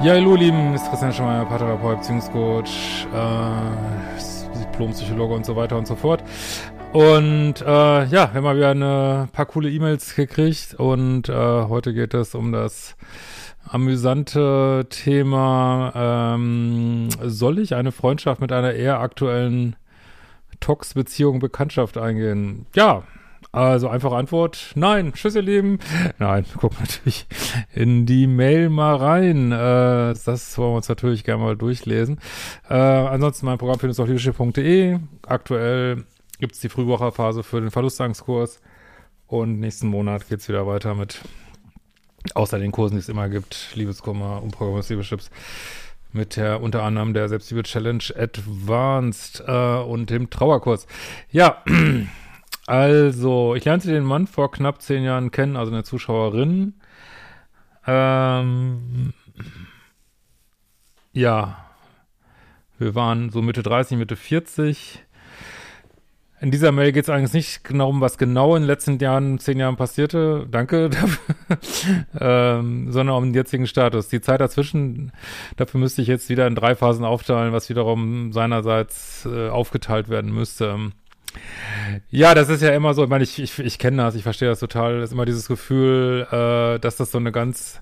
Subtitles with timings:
[0.00, 5.96] Ja, hallo, Lieben, ist Christian Schmeier, Paartherapeut, Beziehungscoach, äh, Diplompsychologe und so weiter und so
[5.96, 6.22] fort.
[6.92, 11.92] Und äh, ja, wir haben mal wieder ein paar coole E-Mails gekriegt und äh, heute
[11.92, 12.96] geht es um das
[13.68, 15.92] amüsante Thema,
[16.36, 19.74] ähm, soll ich eine Freundschaft mit einer eher aktuellen
[20.60, 22.66] Tox-Beziehung, Bekanntschaft eingehen?
[22.72, 23.02] Ja,
[23.52, 25.78] also einfache Antwort, nein, tschüss ihr Lieben.
[26.18, 27.26] Nein, gucken natürlich
[27.74, 29.52] in die Mail mal rein.
[29.52, 32.20] Äh, das wollen wir uns natürlich gerne mal durchlesen.
[32.68, 34.98] Äh, ansonsten mein Programm findest du auf leadership.de.
[35.26, 36.04] Aktuell
[36.38, 38.60] gibt es die Frühwocherphase für den Verlustangstkurs
[39.26, 41.20] und nächsten Monat geht es wieder weiter mit,
[42.34, 45.30] außer den Kursen, die es immer gibt, Liebeskummer, Umprogrammierungsliebeschips
[46.12, 50.86] mit der unter anderem der Selbstliebe Challenge Advanced äh, und dem Trauerkurs.
[51.30, 51.62] Ja,
[52.68, 56.74] also, ich lernte den Mann vor knapp zehn Jahren kennen, also eine Zuschauerin.
[57.86, 59.14] Ähm,
[61.14, 61.64] ja,
[62.78, 65.02] wir waren so Mitte 30, Mitte 40.
[66.42, 69.38] In dieser Mail geht es eigentlich nicht genau um, was genau in den letzten Jahren,
[69.38, 70.46] zehn Jahren passierte.
[70.50, 71.34] Danke dafür.
[72.20, 74.08] ähm, sondern um den jetzigen Status.
[74.08, 75.12] Die Zeit dazwischen,
[75.56, 80.34] dafür müsste ich jetzt wieder in drei Phasen aufteilen, was wiederum seinerseits äh, aufgeteilt werden
[80.34, 80.92] müsste.
[82.10, 84.48] Ja, das ist ja immer so, ich meine, ich, ich, ich kenne das, ich verstehe
[84.48, 87.80] das total, das ist immer dieses Gefühl, äh, dass das so eine ganz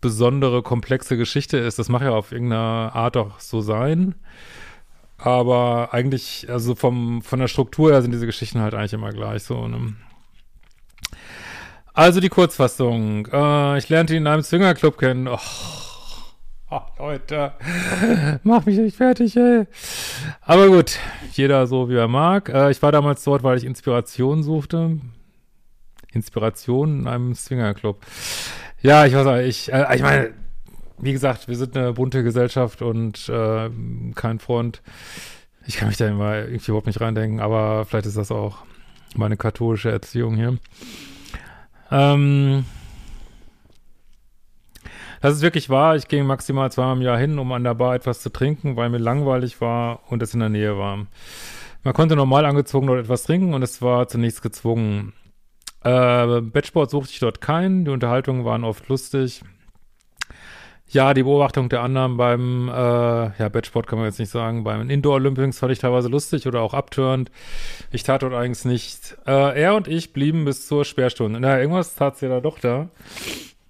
[0.00, 1.78] besondere, komplexe Geschichte ist.
[1.78, 4.14] Das mag ja auf irgendeine Art auch so sein.
[5.18, 9.42] Aber eigentlich, also vom, von der Struktur her sind diese Geschichten halt eigentlich immer gleich
[9.42, 9.66] so.
[9.66, 9.94] Ne?
[11.94, 13.26] Also die Kurzfassung.
[13.32, 15.28] Äh, ich lernte ihn in einem Swingerclub kennen.
[15.28, 15.38] Oh,
[16.70, 17.52] oh, Leute,
[18.42, 19.66] mach mich nicht fertig, ey.
[20.42, 20.98] Aber gut,
[21.32, 22.48] jeder so, wie er mag.
[22.48, 24.98] Äh, ich war damals dort, weil ich Inspiration suchte.
[26.12, 28.00] Inspiration in einem Swingerclub.
[28.82, 30.32] Ja, ich weiß nicht, ich, äh, ich meine,
[30.98, 33.70] wie gesagt, wir sind eine bunte Gesellschaft und äh,
[34.14, 34.82] kein Freund.
[35.66, 38.58] Ich kann mich da immer irgendwie überhaupt nicht reindenken, aber vielleicht ist das auch
[39.14, 40.58] meine katholische Erziehung hier.
[41.90, 42.64] Ähm,
[45.20, 45.96] das ist wirklich wahr.
[45.96, 48.90] Ich ging maximal zweimal im Jahr hin, um an der Bar etwas zu trinken, weil
[48.90, 51.06] mir langweilig war und es in der Nähe war.
[51.82, 55.12] Man konnte normal angezogen dort etwas trinken und es war zunächst gezwungen.
[55.84, 57.84] Äh, Bettsport suchte ich dort keinen.
[57.84, 59.42] Die Unterhaltungen waren oft lustig.
[60.88, 64.88] Ja, die Beobachtung der anderen beim, äh, ja, Bettsport kann man jetzt nicht sagen, beim
[64.88, 67.32] Indoor-Olympics fand ich teilweise lustig oder auch abtörend.
[67.90, 69.16] Ich tat dort eigentlich nicht.
[69.26, 71.40] Äh, er und ich blieben bis zur Sperrstunde.
[71.40, 72.88] Na, irgendwas tat sie da doch da.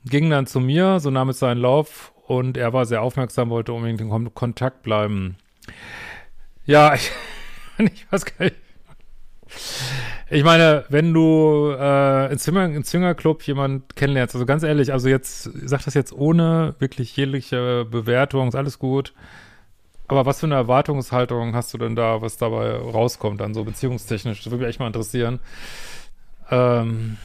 [0.09, 3.73] Ging dann zu mir, so nahm es seinen Lauf und er war sehr aufmerksam, wollte
[3.73, 5.37] unbedingt in Kon Kontakt bleiben.
[6.65, 7.11] Ja, ich,
[7.79, 8.57] ich weiß gar nicht.
[10.29, 15.09] Ich meine, wenn du äh, in Zimmer, in Zwingerclub jemand kennenlernst, also ganz ehrlich, also
[15.09, 19.15] jetzt, ich sag das jetzt ohne wirklich jegliche Bewertung, ist alles gut.
[20.09, 24.43] Aber was für eine Erwartungshaltung hast du denn da, was dabei rauskommt, dann so beziehungstechnisch?
[24.43, 25.41] Das würde mich echt mal interessieren.
[26.51, 27.19] Ähm,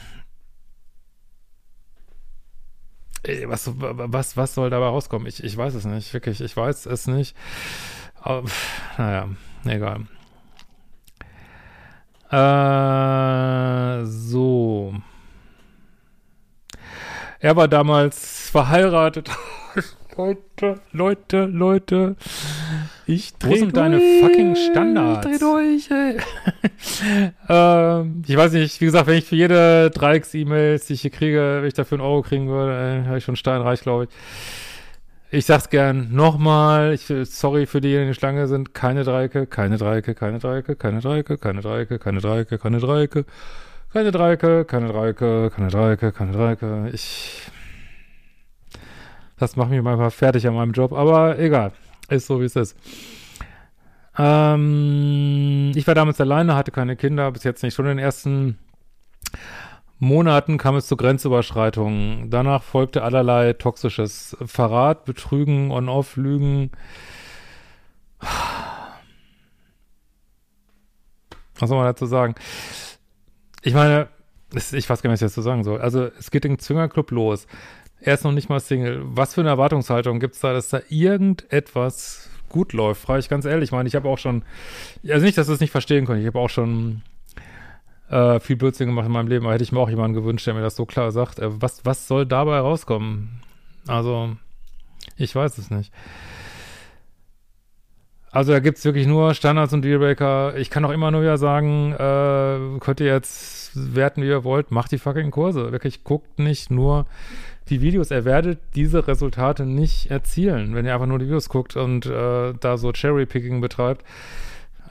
[3.46, 5.26] was, was, was soll dabei rauskommen?
[5.28, 7.36] Ich, ich weiß es nicht, wirklich, ich weiß es nicht.
[8.20, 8.48] Aber,
[8.98, 9.28] naja,
[9.64, 10.06] egal.
[12.30, 14.94] Äh, so.
[17.40, 19.30] Er war damals verheiratet.
[20.16, 22.16] Leute, Leute, Leute.
[23.06, 25.26] Ich dreh Wo sind durch, deine fucking Standards?
[25.26, 26.16] Ich dreh durch, ey.
[27.48, 31.58] ähm, ich weiß nicht, wie gesagt, wenn ich für jede Dreiecks-E-Mails, die ich hier kriege,
[31.60, 34.10] wenn ich dafür einen Euro kriegen würde, habe ich schon steinreich, glaube ich.
[35.34, 40.14] Ich sag's gern nochmal, ich, sorry für diejenigen, die Schlange sind, keine Dreiecke, keine Dreiecke,
[40.14, 43.24] keine Dreiecke, keine Dreiecke, keine Dreiecke, keine Dreiecke, keine Dreiecke,
[43.92, 46.90] keine Dreiecke, keine Dreiecke, keine Dreiecke, keine Dreiecke.
[46.92, 47.42] Ich,
[49.38, 51.72] das macht mich manchmal fertig an meinem Job, aber egal,
[52.12, 52.76] ist so wie es ist.
[54.18, 58.58] Ähm, ich war damals alleine, hatte keine Kinder, bis jetzt nicht schon in den ersten
[59.98, 62.28] Monaten kam es zu Grenzüberschreitungen.
[62.28, 66.72] Danach folgte allerlei toxisches Verrat, Betrügen, On-Off, Lügen.
[71.58, 72.34] Was soll man dazu sagen?
[73.62, 74.08] Ich meine,
[74.52, 75.80] ich weiß gar nicht, was ich dazu sagen soll.
[75.80, 77.46] Also, es geht den Zwingerclub los.
[78.04, 79.00] Er ist noch nicht mal Single.
[79.04, 83.02] Was für eine Erwartungshaltung gibt es da, dass da irgendetwas gut läuft?
[83.02, 83.68] Frage ich ganz ehrlich.
[83.68, 84.44] Ich meine, ich habe auch schon,
[85.08, 86.20] also nicht, dass du es nicht verstehen könnt.
[86.20, 87.02] Ich habe auch schon
[88.10, 90.54] äh, viel Blödsinn gemacht in meinem Leben, aber hätte ich mir auch jemanden gewünscht, der
[90.54, 91.38] mir das so klar sagt.
[91.38, 93.40] Äh, was, was soll dabei rauskommen?
[93.86, 94.36] Also,
[95.16, 95.92] ich weiß es nicht.
[98.32, 100.56] Also da gibt's wirklich nur Standards und Dealbreaker.
[100.56, 104.70] Ich kann auch immer nur wieder sagen, äh, könnt ihr jetzt werten, wie ihr wollt,
[104.70, 105.70] macht die fucking Kurse.
[105.70, 107.06] Wirklich, guckt nicht nur
[107.68, 108.10] die Videos.
[108.10, 112.54] Ihr werdet diese Resultate nicht erzielen, wenn ihr einfach nur die Videos guckt und äh,
[112.58, 114.04] da so Cherry-Picking betreibt.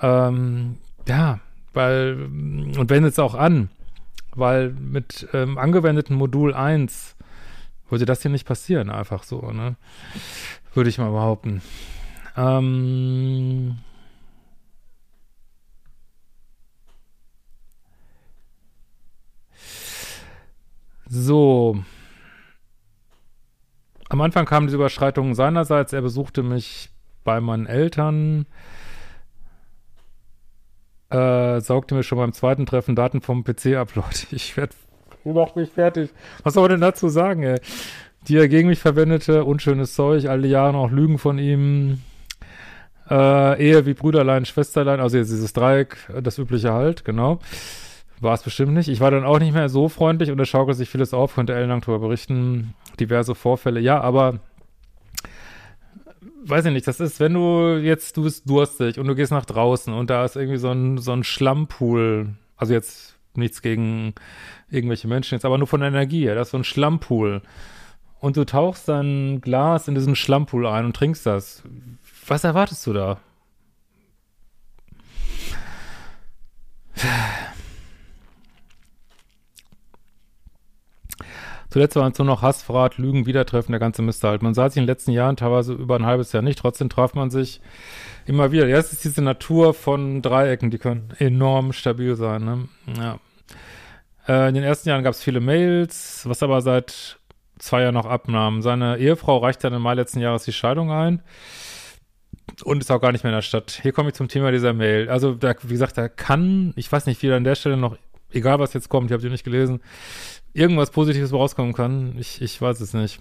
[0.02, 0.78] Ähm,
[1.08, 1.40] ja,
[1.74, 3.70] weil, und wendet es auch an,
[4.36, 7.16] weil mit ähm, angewendeten Modul 1
[7.90, 9.76] würde das hier nicht passieren, einfach so, ne?
[10.74, 11.62] Würde ich mal behaupten.
[12.38, 13.78] Ähm
[21.10, 21.84] so.
[24.12, 25.94] Am Anfang kamen diese Überschreitungen seinerseits.
[25.94, 26.90] Er besuchte mich
[27.24, 28.46] bei meinen Eltern,
[31.10, 34.10] äh, saugte mir schon beim zweiten Treffen Daten vom PC-Upload.
[34.32, 34.74] Ich werde,
[35.24, 36.10] mach mich fertig.
[36.44, 37.62] Was soll man denn dazu sagen, ey?
[38.28, 42.02] Die er gegen mich verwendete, unschönes Zeug, alle Jahre noch Lügen von ihm,
[43.10, 47.40] äh, Ehe wie Brüderlein, Schwesterlein, also jetzt dieses Dreieck, das übliche halt, genau.
[48.20, 48.90] War es bestimmt nicht.
[48.90, 51.54] Ich war dann auch nicht mehr so freundlich und es schaukelt sich vieles auf, könnte
[51.54, 52.74] ellenlang darüber berichten.
[53.02, 54.40] Diverse Vorfälle, ja, aber
[56.44, 59.46] weiß ich nicht, das ist, wenn du jetzt, du bist durstig und du gehst nach
[59.46, 64.14] draußen und da ist irgendwie so ein, so ein Schlammpool, also jetzt nichts gegen
[64.70, 67.42] irgendwelche Menschen jetzt, aber nur von der Energie, da ist so ein Schlammpool.
[68.20, 71.64] Und du tauchst dein Glas in diesen Schlammpool ein und trinkst das.
[72.28, 73.20] Was erwartest du da?
[81.72, 84.44] Zuletzt waren es nur noch Hassverrat, Lügen, Wiedertreffen, der ganze Mist halt.
[84.44, 87.14] Man sah sich in den letzten Jahren teilweise über ein halbes Jahr nicht, trotzdem traf
[87.14, 87.62] man sich
[88.26, 88.68] immer wieder.
[88.68, 92.44] Jetzt ist diese Natur von Dreiecken, die können enorm stabil sein.
[92.44, 92.68] Ne?
[92.98, 93.20] Ja.
[94.28, 97.20] Äh, in den ersten Jahren gab es viele Mails, was aber seit
[97.58, 98.62] zwei Jahren noch abnahm.
[98.62, 101.22] Seine Ehefrau reichte dann im Mai letzten Jahres die Scheidung ein
[102.66, 103.80] und ist auch gar nicht mehr in der Stadt.
[103.82, 105.10] Hier komme ich zum Thema dieser Mail.
[105.10, 107.98] Also, da, wie gesagt, da kann, ich weiß nicht, wie da an der Stelle noch,
[108.32, 109.82] egal was jetzt kommt, ich habe die nicht gelesen,
[110.54, 112.16] irgendwas Positives rauskommen kann.
[112.18, 113.20] Ich, ich weiß es nicht.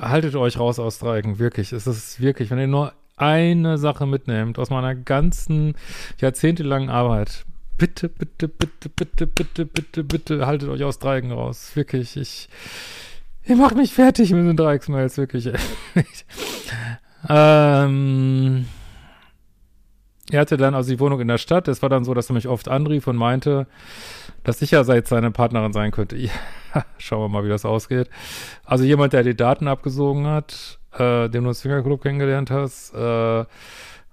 [0.00, 1.72] Haltet euch raus aus Dreiecken, wirklich.
[1.72, 5.74] Es ist wirklich, wenn ihr nur eine Sache mitnehmt aus meiner ganzen
[6.20, 7.46] jahrzehntelangen Arbeit,
[7.78, 11.72] bitte, bitte, bitte, bitte, bitte, bitte, bitte, haltet euch aus Dreiecken raus.
[11.74, 12.48] Wirklich, ich,
[13.48, 15.48] Ihr macht mich fertig mit den Dreiecksmails, wirklich.
[17.28, 18.66] ähm,
[20.30, 21.68] er hatte dann also die Wohnung in der Stadt.
[21.68, 23.66] Es war dann so, dass er mich oft anrief und meinte,
[24.44, 26.16] dass ich ja seit seine Partnerin sein könnte.
[26.74, 28.10] Ja, schauen wir mal, wie das ausgeht.
[28.62, 33.44] Also jemand, der die Daten abgesogen hat, äh, den du im Swingerclub kennengelernt hast, äh,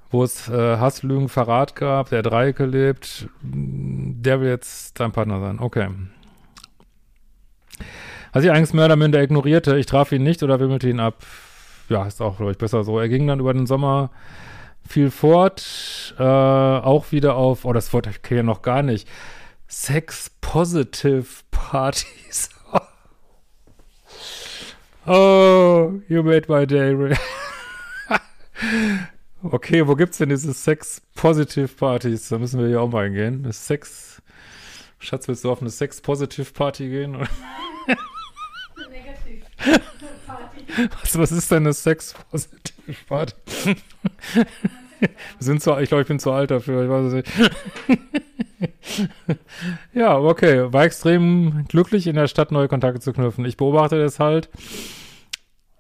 [0.10, 5.60] wo es äh, Hasslügen, Verrat gab, der Dreiecke lebt, der will jetzt dein Partner sein.
[5.60, 5.90] Okay.
[8.32, 11.26] Was ich oder minder ignorierte, ich traf ihn nicht oder wimmelte ihn ab.
[11.90, 13.00] Ja, ist auch, glaube ich, besser so.
[13.00, 14.12] Er ging dann über den Sommer
[14.88, 19.08] viel fort, äh, auch wieder auf, oh, das Wort ich kenne ja noch gar nicht,
[19.68, 22.50] Sex-Positive Partys.
[25.08, 26.96] oh, you made my day.
[29.44, 32.30] okay, wo gibt's denn diese Sex-Positive Partys?
[32.30, 33.52] Da müssen wir hier auch mal hingehen.
[33.52, 34.22] Sex,
[35.00, 37.18] Schatz, willst du auf eine Sex-Positive Party gehen?
[41.02, 43.36] Was, was ist denn eine Sex-Positive Party?
[45.40, 46.84] sind zu, ich glaube, ich bin zu alt dafür.
[46.84, 47.32] Ich weiß es nicht.
[49.94, 50.72] ja, okay.
[50.72, 53.46] War extrem glücklich, in der Stadt neue Kontakte zu knüpfen.
[53.46, 54.50] Ich beobachte das halt.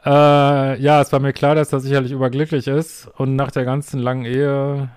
[0.05, 3.99] Äh, ja, es war mir klar, dass er sicherlich überglücklich ist und nach der ganzen
[3.99, 4.89] langen Ehe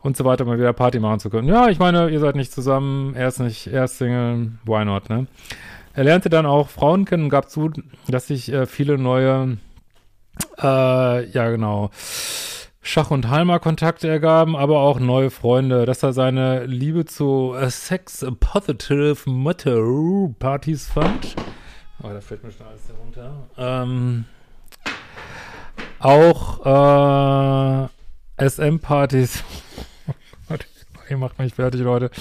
[0.00, 1.48] und so weiter mal wieder Party machen zu können.
[1.48, 5.10] Ja, ich meine, ihr seid nicht zusammen, er ist nicht, er ist Single, why not,
[5.10, 5.26] ne?
[5.98, 7.72] Er lernte dann auch Frauen kennen und gab zu,
[8.06, 9.58] dass sich äh, viele neue,
[10.56, 11.90] äh, ja genau,
[12.80, 19.28] Schach- und Halma-Kontakte ergaben, aber auch neue Freunde, dass er seine Liebe zu äh, Sex-Positive
[19.28, 21.34] Matter-Partys fand.
[22.00, 23.48] Oh, da fällt mir schon alles herunter.
[23.58, 24.24] Ähm,
[25.98, 27.88] auch
[28.38, 29.42] äh, SM-Partys.
[31.10, 32.12] Ihr macht mich fertig, Leute.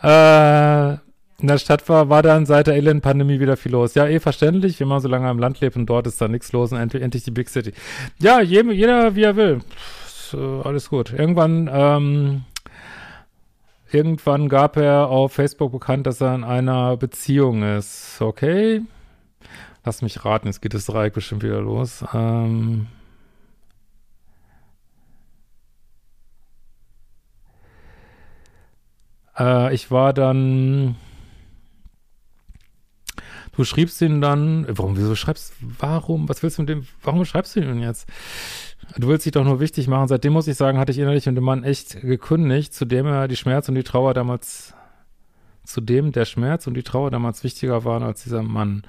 [0.00, 1.03] äh,
[1.40, 3.94] in der Stadt war, war dann seit der Elend-Pandemie wieder viel los.
[3.94, 6.52] Ja, eh verständlich, wenn man so lange im Land lebt und dort ist da nichts
[6.52, 7.72] los und endlich, endlich die Big City.
[8.20, 9.60] Ja, jedem, jeder wie er will.
[9.60, 11.12] Pff, alles gut.
[11.12, 12.44] Irgendwann, ähm,
[13.90, 18.20] irgendwann gab er auf Facebook bekannt, dass er in einer Beziehung ist.
[18.20, 18.82] Okay.
[19.84, 22.04] Lass mich raten, jetzt geht das Dreieck bestimmt wieder los.
[22.14, 22.86] Ähm,
[29.38, 30.96] äh, ich war dann
[33.56, 37.54] Du schriebst ihn dann, warum, wieso schreibst, warum, was willst du mit dem, warum schreibst
[37.54, 38.08] du ihn jetzt?
[38.96, 40.08] Du willst dich doch nur wichtig machen.
[40.08, 43.28] Seitdem muss ich sagen, hatte ich innerlich mit dem Mann echt gekündigt, zu dem er
[43.28, 44.74] die Schmerz und die Trauer damals,
[45.64, 48.82] zu dem der Schmerz und die Trauer damals wichtiger waren als dieser Mann.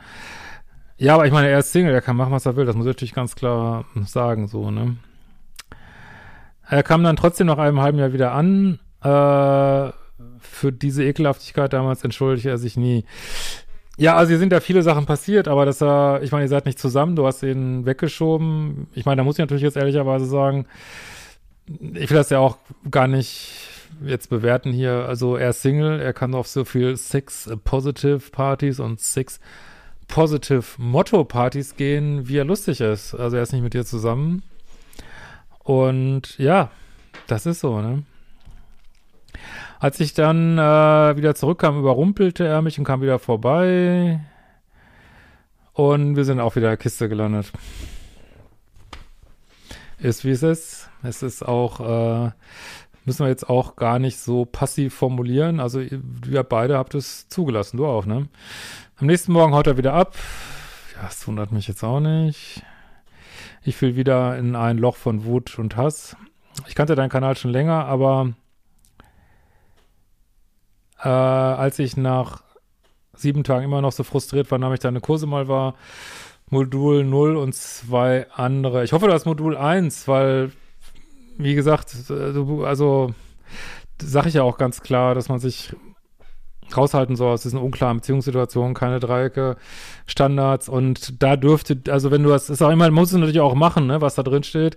[0.97, 2.65] Ja, aber ich meine, er ist Single, er kann machen, was er will.
[2.65, 4.97] Das muss ich natürlich ganz klar sagen, so, ne?
[6.67, 8.79] Er kam dann trotzdem nach einem halben Jahr wieder an.
[9.01, 9.91] Äh,
[10.39, 13.05] für diese Ekelhaftigkeit damals entschuldigte er sich nie.
[13.97, 16.65] Ja, also hier sind ja viele Sachen passiert, aber dass er, ich meine, ihr seid
[16.65, 18.87] nicht zusammen, du hast ihn weggeschoben.
[18.93, 20.65] Ich meine, da muss ich natürlich jetzt ehrlicherweise sagen,
[21.67, 22.57] ich will das ja auch
[22.91, 23.53] gar nicht
[24.05, 25.05] jetzt bewerten hier.
[25.07, 29.39] Also er ist Single, er kann auf so viel Six Positive Partys und Six
[30.07, 33.15] Positive Motto Partys gehen, wie er lustig ist.
[33.15, 34.43] Also er ist nicht mit dir zusammen.
[35.63, 36.69] Und ja,
[37.27, 38.03] das ist so, ne?
[39.79, 44.19] Als ich dann äh, wieder zurückkam, überrumpelte er mich und kam wieder vorbei.
[45.73, 47.51] Und wir sind auch wieder in der Kiste gelandet.
[49.99, 50.89] Ist wie es ist.
[51.03, 52.31] Es ist auch, äh,
[53.05, 55.59] müssen wir jetzt auch gar nicht so passiv formulieren.
[55.59, 58.27] Also ihr beide habt es zugelassen, du auch, ne?
[58.97, 60.15] Am nächsten Morgen haut er wieder ab.
[60.95, 62.63] Ja, das wundert mich jetzt auch nicht.
[63.61, 66.15] Ich fiel wieder in ein Loch von Wut und Hass.
[66.67, 68.33] Ich kannte deinen Kanal schon länger, aber
[71.05, 72.41] äh, als ich nach
[73.13, 75.75] sieben Tagen immer noch so frustriert war, nahm ich deine Kurse mal war.
[76.49, 78.83] Modul 0 und zwei andere.
[78.83, 80.51] Ich hoffe, du hast Modul 1, weil,
[81.37, 83.13] wie gesagt, du, also
[84.01, 85.73] sage ich ja auch ganz klar, dass man sich
[86.75, 89.57] raushalten soll aus diesen unklaren Beziehungssituationen, keine Dreiecke,
[90.07, 93.53] Standards und da dürfte, also wenn du das, ist auch immer, muss es natürlich auch
[93.53, 94.75] machen, ne, was da drin steht,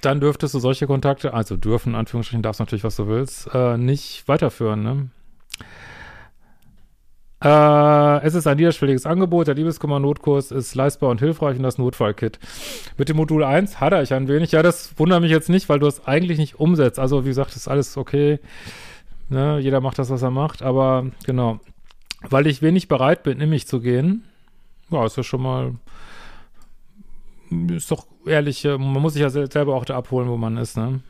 [0.00, 3.76] dann dürftest du solche Kontakte, also dürfen, in Anführungsstrichen, darfst natürlich, was du willst, äh,
[3.76, 5.10] nicht weiterführen, ne?
[7.42, 9.46] Äh, es ist ein niederschwelliges Angebot.
[9.46, 12.38] Der Liebeskummer-Notkurs ist leistbar und hilfreich und das Notfallkit.
[12.96, 14.52] Mit dem Modul 1 hadere ich ein wenig.
[14.52, 16.98] Ja, das wundert mich jetzt nicht, weil du es eigentlich nicht umsetzt.
[16.98, 18.40] Also, wie gesagt, ist alles okay.
[19.28, 19.58] Ne?
[19.60, 20.62] Jeder macht das, was er macht.
[20.62, 21.60] Aber genau.
[22.22, 24.24] Weil ich wenig bereit bin, in mich zu gehen.
[24.90, 25.74] Ja, ist ja schon mal
[27.70, 31.00] ist doch ehrlich, man muss sich ja selber auch da abholen, wo man ist, ne?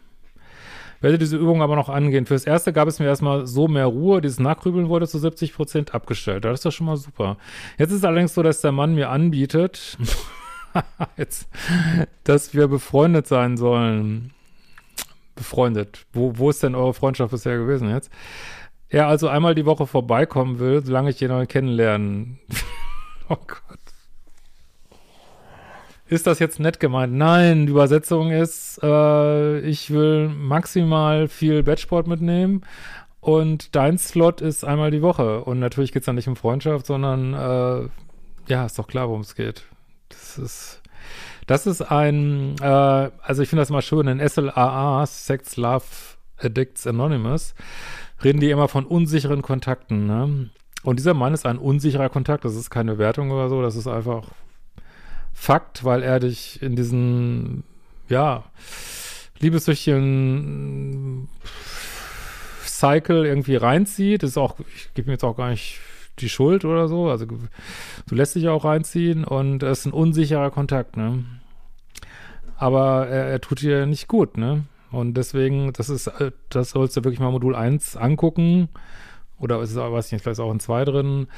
[1.00, 2.26] Werde diese Übung aber noch angehen.
[2.26, 4.20] Fürs Erste gab es mir erstmal so mehr Ruhe.
[4.20, 6.44] Dieses Nachgrübeln wurde zu 70 Prozent abgestellt.
[6.44, 7.36] Das ist doch schon mal super.
[7.78, 9.98] Jetzt ist es allerdings so, dass der Mann mir anbietet,
[11.16, 11.48] jetzt,
[12.24, 14.32] dass wir befreundet sein sollen.
[15.34, 16.06] Befreundet.
[16.12, 18.10] Wo, wo ist denn eure Freundschaft bisher gewesen jetzt?
[18.88, 22.38] Er also einmal die Woche vorbeikommen will, solange ich jemanden kennenlernen.
[23.28, 23.65] oh Gott.
[26.08, 27.12] Ist das jetzt nett gemeint?
[27.14, 32.62] Nein, die Übersetzung ist, äh, ich will maximal viel Bettsport mitnehmen
[33.20, 35.42] und dein Slot ist einmal die Woche.
[35.42, 37.88] Und natürlich geht es dann nicht um Freundschaft, sondern äh,
[38.46, 39.64] ja, ist doch klar, worum es geht.
[40.08, 40.80] Das ist,
[41.48, 45.82] das ist ein, äh, also ich finde das immer schön, in SLAA, Sex, Love,
[46.38, 47.56] Addicts Anonymous,
[48.22, 50.50] reden die immer von unsicheren Kontakten, ne?
[50.84, 53.88] Und dieser Mann ist ein unsicherer Kontakt, das ist keine Wertung oder so, das ist
[53.88, 54.22] einfach
[55.38, 57.62] Fakt, weil er dich in diesen,
[58.08, 58.44] ja,
[59.38, 61.28] liebessüchtigen
[62.64, 64.22] Cycle irgendwie reinzieht.
[64.22, 65.78] Das ist auch, ich gebe mir jetzt auch gar nicht
[66.18, 67.10] die Schuld oder so.
[67.10, 71.22] Also du lässt dich auch reinziehen und es ist ein unsicherer Kontakt, ne?
[72.56, 74.64] Aber er, er tut dir nicht gut, ne?
[74.90, 76.10] Und deswegen, das ist,
[76.48, 78.70] das sollst du wirklich mal Modul 1 angucken.
[79.38, 81.28] Oder ist es, weiß ich nicht, vielleicht ist auch in 2 drin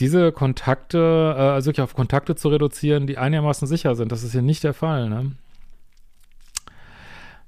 [0.00, 4.12] diese Kontakte, äh, also wirklich auf Kontakte zu reduzieren, die einigermaßen sicher sind.
[4.12, 5.32] Das ist hier nicht der Fall, ne?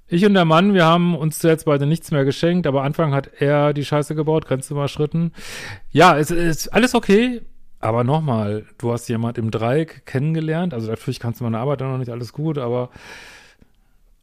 [0.08, 3.28] Ich und der Mann, wir haben uns jetzt beide nichts mehr geschenkt, aber Anfang hat
[3.40, 5.32] er die Scheiße gebaut, Grenze überschritten.
[5.90, 7.42] Ja, es ist alles okay,
[7.80, 11.90] aber nochmal, du hast jemand im Dreieck kennengelernt, also natürlich kannst du meine Arbeit dann
[11.90, 12.90] noch nicht alles gut, aber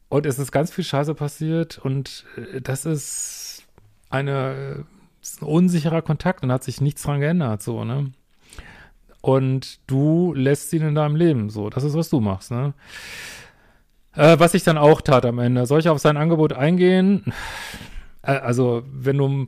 [0.08, 3.64] und es ist ganz viel Scheiße passiert und äh, das ist
[4.08, 4.86] eine
[5.24, 8.12] ist ein unsicherer Kontakt und hat sich nichts dran geändert, so, ne?
[9.22, 11.70] Und du lässt ihn in deinem Leben, so.
[11.70, 12.74] Das ist, was du machst, ne?
[14.14, 15.64] Äh, was ich dann auch tat am Ende.
[15.64, 17.32] Soll ich auf sein Angebot eingehen?
[18.22, 19.46] Äh, also, wenn du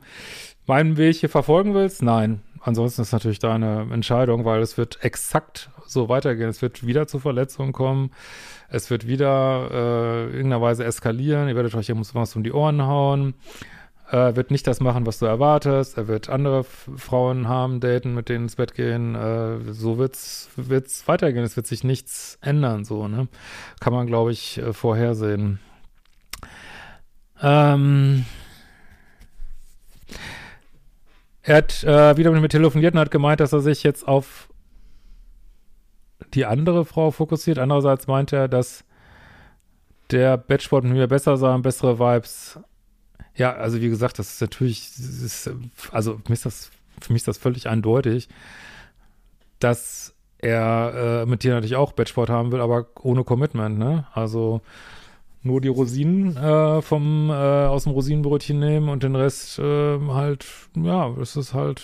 [0.67, 2.41] meinen Weg hier verfolgen willst, nein.
[2.63, 6.49] Ansonsten ist natürlich deine Entscheidung, weil es wird exakt so weitergehen.
[6.49, 8.11] Es wird wieder zu Verletzungen kommen.
[8.69, 11.49] Es wird wieder äh, irgendeiner Weise eskalieren.
[11.49, 13.35] Ihr werdet euch was um die Ohren hauen.
[14.09, 15.99] Er wird nicht das machen, was du erwartest.
[15.99, 19.17] Er wird andere Frauen haben, daten, mit denen ins Bett gehen.
[19.17, 21.45] Äh, so wird's, wird's weitergehen.
[21.45, 23.27] Es wird sich nichts ändern, so, ne?
[23.81, 25.59] Kann man, glaube ich, äh, vorhersehen.
[27.43, 28.25] Ähm,
[31.43, 34.49] er hat äh, wieder mit mir telefoniert und hat gemeint, dass er sich jetzt auf
[36.35, 37.59] die andere Frau fokussiert.
[37.59, 38.85] Andererseits meint er, dass
[40.11, 42.61] der Batchboard mit mir besser sei und bessere Vibes.
[43.37, 45.51] Ja, also wie gesagt, das ist natürlich, das ist,
[45.93, 48.29] also für mich ist das, für mich ist das völlig eindeutig,
[49.59, 54.07] dass er äh, mit dir natürlich auch Batchboard haben will, aber ohne Commitment, ne?
[54.13, 54.61] Also
[55.43, 60.47] nur die Rosinen äh, vom, äh, aus dem Rosinenbrötchen nehmen und den Rest äh, halt,
[60.75, 61.83] ja, das ist halt,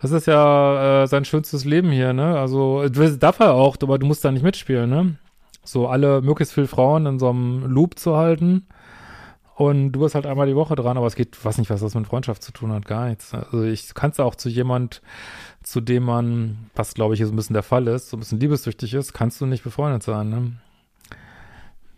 [0.00, 2.38] das ist ja äh, sein schönstes Leben hier, ne?
[2.38, 5.16] Also, darf er auch, aber du musst da nicht mitspielen, ne?
[5.64, 8.66] So alle, möglichst viele Frauen in so einem Loop zu halten.
[9.54, 11.94] Und du bist halt einmal die Woche dran, aber es geht, weiß nicht, was das
[11.94, 13.34] mit Freundschaft zu tun hat, gar nichts.
[13.34, 15.02] Also ich kann es auch zu jemand,
[15.62, 18.40] zu dem man, was glaube ich so ein bisschen der Fall ist, so ein bisschen
[18.40, 20.52] liebessüchtig ist, kannst du nicht befreundet sein, ne?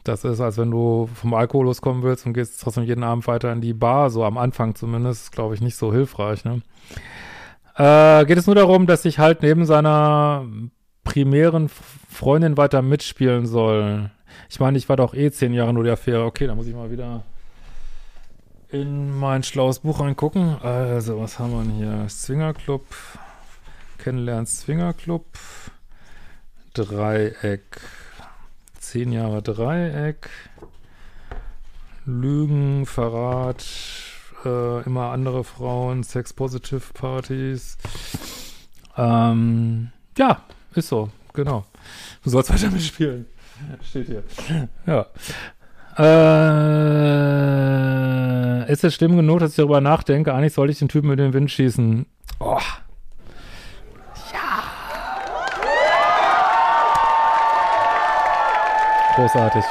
[0.03, 3.51] Das ist, als wenn du vom Alkohol loskommen willst und gehst trotzdem jeden Abend weiter
[3.53, 6.61] in die Bar, so am Anfang zumindest, glaube ich, nicht so hilfreich, ne?
[7.77, 10.45] Äh, geht es nur darum, dass ich halt neben seiner
[11.05, 11.71] primären
[12.11, 14.11] Freundin weiter mitspielen soll.
[14.51, 16.25] Ich meine, ich war doch eh zehn Jahre nur die Affäre.
[16.25, 17.23] Okay, da muss ich mal wieder
[18.75, 20.61] in mein schlaues Buch reingucken.
[20.61, 22.09] Also, was haben wir denn hier?
[22.09, 22.85] Swingerclub.
[23.99, 25.25] Kennenlernen Swingerclub.
[26.75, 27.81] Dreieck.
[28.81, 30.29] Zehn Jahre Dreieck.
[32.05, 33.65] Lügen, Verrat,
[34.45, 37.79] äh, immer andere Frauen, Sex-Positive-Partys.
[38.97, 40.43] Ähm, ja,
[40.75, 41.65] ist so, genau.
[42.25, 43.27] Du sollst weiter mitspielen.
[43.89, 44.25] Steht hier.
[44.85, 45.07] Ja.
[45.97, 46.05] Äh,
[48.73, 50.35] ist es schlimm genug, dass ich darüber nachdenke?
[50.35, 52.07] Eigentlich sollte ich den Typen mit dem Wind schießen.
[52.41, 52.59] Oh.
[59.15, 59.65] Großartig.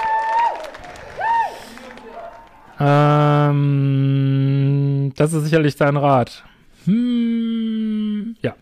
[2.80, 3.52] Ähm,
[5.18, 6.46] das ist sicherlich dein Rat.
[6.86, 8.56] Hm, ja.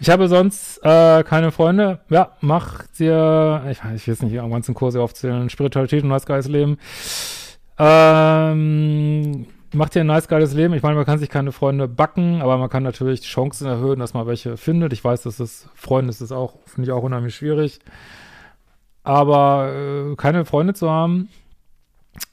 [0.00, 2.00] Ich habe sonst äh, keine Freunde.
[2.08, 6.48] Ja, mach dir, ich, ich jetzt nicht am ganzen Kurse aufzählen, Spiritualität und nice geiles
[6.48, 6.78] Leben.
[7.78, 10.72] Ähm, mach dir ein nice geiles Leben.
[10.72, 13.98] Ich meine, man kann sich keine Freunde backen, aber man kann natürlich die Chancen erhöhen,
[13.98, 14.94] dass man welche findet.
[14.94, 17.80] Ich weiß, dass das Freunde ist das auch, finde ich auch unheimlich schwierig.
[19.02, 19.70] Aber
[20.12, 21.28] äh, keine Freunde zu haben,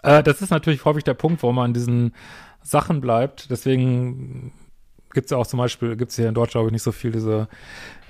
[0.04, 2.14] äh, das ist natürlich häufig der Punkt, wo man in diesen
[2.64, 3.52] Sachen bleibt.
[3.52, 4.54] Deswegen
[5.18, 6.92] gibt es ja auch zum Beispiel, gibt es hier in Deutschland glaube ich nicht so
[6.92, 7.48] viel diese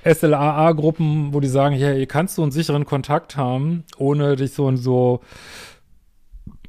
[0.04, 4.76] SLAA-Gruppen, wo die sagen, hier kannst du einen sicheren Kontakt haben, ohne dich so in
[4.76, 5.20] so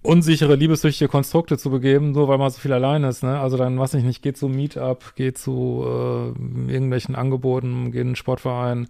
[0.01, 3.37] unsichere, liebessüchtige Konstrukte zu begeben, nur weil man so viel allein ist, ne?
[3.37, 8.07] Also dann, was ich nicht, geht zu Meetup, geht zu äh, irgendwelchen Angeboten, geht in
[8.07, 8.87] einen Sportverein,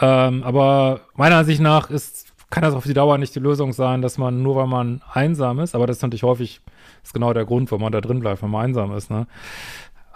[0.00, 4.02] ähm, aber meiner Ansicht nach ist, kann das auf die Dauer nicht die Lösung sein,
[4.02, 6.60] dass man nur weil man einsam ist, aber das ist natürlich häufig,
[7.04, 9.28] ist genau der Grund, warum man da drin bleibt, wenn man einsam ist, ne?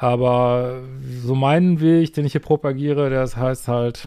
[0.01, 0.81] Aber
[1.25, 4.07] so meinen Weg, den ich hier propagiere, das heißt halt,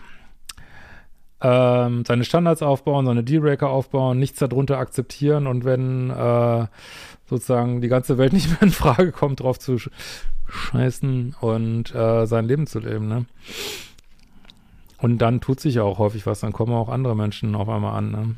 [1.41, 6.67] ähm, seine Standards aufbauen, seine Dealbreaker aufbauen, nichts darunter akzeptieren und wenn äh,
[7.25, 9.77] sozusagen die ganze Welt nicht mehr in Frage kommt, drauf zu
[10.47, 13.25] scheißen und äh, sein Leben zu leben, ne?
[14.97, 17.97] Und dann tut sich ja auch häufig was, dann kommen auch andere Menschen auf einmal
[17.97, 18.11] an.
[18.11, 18.35] Ne?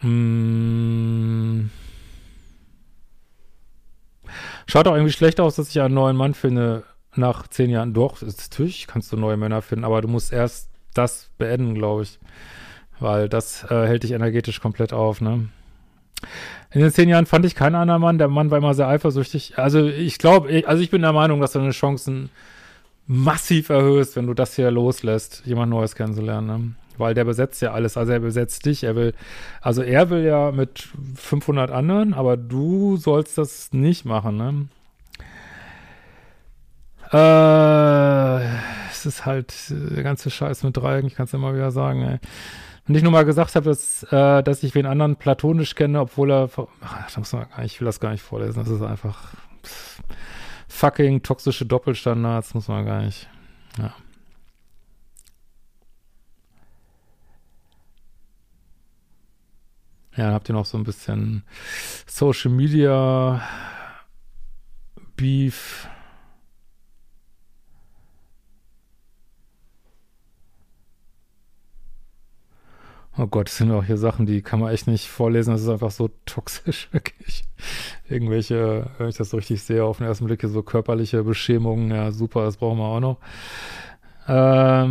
[0.00, 1.70] Hm.
[4.70, 6.84] Schaut auch irgendwie schlecht aus, dass ich einen neuen Mann finde
[7.16, 7.92] nach zehn Jahren.
[7.92, 12.20] Doch, natürlich kannst du neue Männer finden, aber du musst erst das beenden, glaube ich.
[13.00, 15.48] Weil das äh, hält dich energetisch komplett auf, ne?
[16.70, 18.18] In den zehn Jahren fand ich keinen anderen Mann.
[18.18, 19.58] Der Mann war immer sehr eifersüchtig.
[19.58, 22.30] Also ich glaube, also ich bin der Meinung, dass deine Chancen
[23.08, 26.46] massiv erhöhst, wenn du das hier loslässt, jemand Neues kennenzulernen.
[26.46, 26.74] Ne?
[27.00, 27.96] Weil der besetzt ja alles.
[27.96, 28.84] Also er besetzt dich.
[28.84, 29.14] Er will,
[29.60, 34.36] also er will ja mit 500 anderen, aber du sollst das nicht machen.
[34.36, 34.68] Ne?
[37.12, 38.44] Äh,
[38.90, 41.08] es ist halt der ganze Scheiß mit Dreiecken.
[41.08, 42.02] Ich kann es immer wieder sagen.
[42.02, 42.18] Ey.
[42.86, 46.30] Und ich nur mal gesagt habe, dass, äh, dass ich wen anderen platonisch kenne, obwohl
[46.30, 46.48] er,
[46.80, 48.58] ach, muss man, ich will das gar nicht vorlesen.
[48.58, 49.34] Das ist einfach.
[50.68, 53.28] Fucking toxische Doppelstandards, muss man gar nicht.
[53.78, 53.92] Ja.
[60.16, 61.44] Ja, dann habt ihr noch so ein bisschen
[62.06, 63.42] Social Media
[65.16, 65.88] Beef.
[73.18, 75.52] Oh Gott, das sind auch hier Sachen, die kann man echt nicht vorlesen.
[75.52, 77.44] Das ist einfach so toxisch, wirklich.
[78.08, 81.90] Irgendwelche, wenn ich das so richtig sehe, auf den ersten Blick hier so körperliche Beschämungen.
[81.90, 83.18] Ja, super, das brauchen wir auch noch.
[84.28, 84.90] Ähm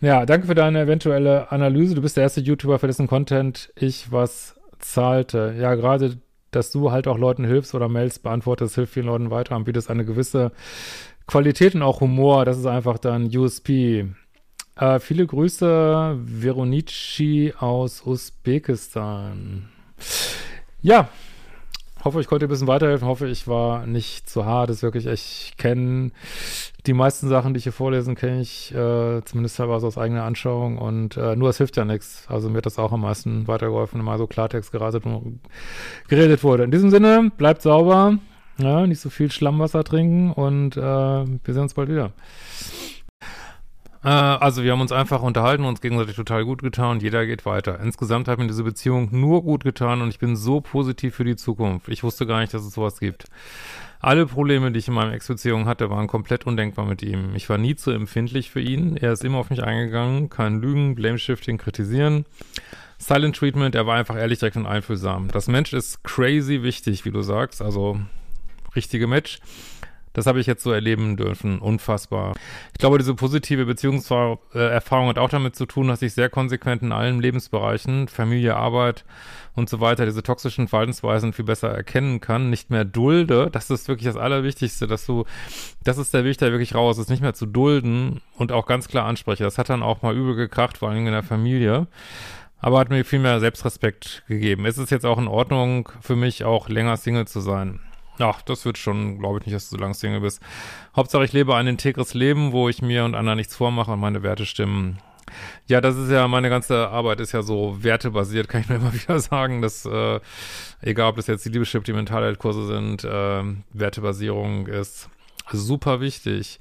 [0.00, 1.94] ja, danke für deine eventuelle Analyse.
[1.94, 5.54] Du bist der erste YouTuber, für dessen Content ich was zahlte.
[5.58, 6.18] Ja, gerade,
[6.50, 9.90] dass du halt auch Leuten hilfst oder Mails beantwortest, hilft vielen Leuten weiter und bietest
[9.90, 10.52] eine gewisse
[11.26, 12.44] Qualität und auch Humor.
[12.44, 14.06] Das ist einfach dann USP.
[14.76, 19.68] Äh, viele Grüße, Veronici aus Usbekistan.
[20.80, 21.08] Ja,
[22.04, 23.06] hoffe, ich konnte ein bisschen weiterhelfen.
[23.08, 24.70] Hoffe, ich war nicht zu hart.
[24.70, 26.10] Das ist wirklich, ich kenne
[26.86, 30.78] die meisten Sachen, die ich hier vorlesen, kenne ich äh, zumindest teilweise aus eigener Anschauung
[30.78, 32.24] und äh, nur es hilft ja nichts.
[32.28, 35.04] Also mir hat das auch am meisten weitergeholfen, wenn mal so Klartext geratet
[36.08, 36.64] geredet wurde.
[36.64, 38.18] In diesem Sinne, bleibt sauber,
[38.58, 42.12] ja, nicht so viel Schlammwasser trinken und äh, wir sehen uns bald wieder.
[44.04, 47.46] Äh, also wir haben uns einfach unterhalten, uns gegenseitig total gut getan und jeder geht
[47.46, 47.80] weiter.
[47.80, 51.36] Insgesamt hat mir diese Beziehung nur gut getan und ich bin so positiv für die
[51.36, 51.88] Zukunft.
[51.88, 53.26] Ich wusste gar nicht, dass es sowas gibt.
[54.00, 57.34] Alle Probleme, die ich in meiner Ex-Beziehung hatte, waren komplett undenkbar mit ihm.
[57.34, 58.96] Ich war nie zu empfindlich für ihn.
[58.96, 60.30] Er ist immer auf mich eingegangen.
[60.30, 62.24] Kein Lügen, Blame-Shifting, kritisieren.
[62.98, 65.28] Silent Treatment, er war einfach ehrlich, direkt und einfühlsam.
[65.28, 67.60] Das Mensch ist crazy wichtig, wie du sagst.
[67.60, 68.00] Also,
[68.76, 69.40] richtige Match.
[70.12, 71.58] Das habe ich jetzt so erleben dürfen.
[71.58, 72.34] Unfassbar.
[72.72, 76.92] Ich glaube, diese positive Beziehungserfahrung hat auch damit zu tun, dass ich sehr konsequent in
[76.92, 79.04] allen Lebensbereichen, Familie, Arbeit
[79.54, 83.48] und so weiter, diese toxischen Verhaltensweisen viel besser erkennen kann, nicht mehr dulde.
[83.50, 85.24] Das ist wirklich das Allerwichtigste, dass du,
[85.84, 88.88] das ist der Weg, der wirklich raus ist, nicht mehr zu dulden und auch ganz
[88.88, 89.44] klar anspreche.
[89.44, 91.86] Das hat dann auch mal übel gekracht, vor allem in der Familie
[92.60, 94.66] aber hat mir viel mehr Selbstrespekt gegeben.
[94.66, 97.80] Es ist jetzt auch in Ordnung für mich, auch länger Single zu sein.
[98.18, 100.40] Ach, das wird schon, glaube ich nicht, dass du so lange Single bist.
[100.96, 104.22] Hauptsache, ich lebe ein integres Leben, wo ich mir und anderen nichts vormache und meine
[104.22, 104.98] Werte stimmen.
[105.66, 108.94] Ja, das ist ja, meine ganze Arbeit ist ja so wertebasiert, kann ich nur immer
[108.94, 110.20] wieder sagen, dass, äh,
[110.80, 115.08] egal ob das jetzt die Liebeschip, die Mentalheilkurse sind, äh, Wertebasierung ist
[115.50, 116.58] super wichtig.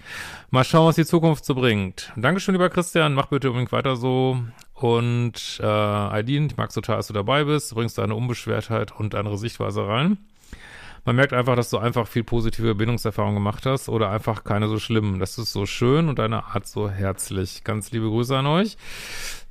[0.50, 2.12] Mal schauen, was die Zukunft so bringt.
[2.16, 4.40] Dankeschön, lieber Christian, mach bitte unbedingt weiter so.
[4.74, 9.16] Und äh, Aidin, ich mag total, dass du dabei bist, du bringst deine Unbeschwertheit und
[9.16, 10.18] andere Sichtweise rein.
[11.08, 14.78] Man merkt einfach, dass du einfach viel positive Bindungserfahrung gemacht hast oder einfach keine so
[14.78, 15.20] schlimmen.
[15.20, 17.64] Das ist so schön und deine Art so herzlich.
[17.64, 18.76] Ganz liebe Grüße an euch.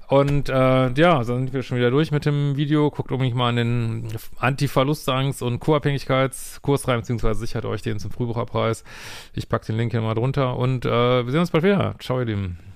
[0.06, 2.90] Und äh, ja, dann sind wir schon wieder durch mit dem Video.
[2.90, 8.84] Guckt unbedingt mal an den Anti-Verlustangst- und Co-Abhängigkeitskurs rein, beziehungsweise sichert euch den zum Frühbucherpreis.
[9.32, 10.90] Ich packe den Link hier mal drunter und äh,
[11.24, 11.94] wir sehen uns bald wieder.
[12.00, 12.75] Ciao, ihr Lieben.